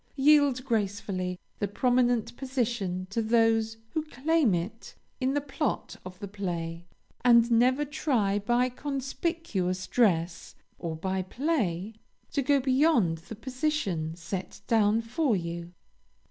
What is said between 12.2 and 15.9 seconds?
to go beyond the position set down for you.